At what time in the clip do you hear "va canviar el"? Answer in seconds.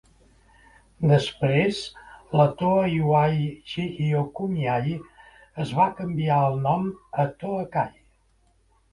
5.81-6.57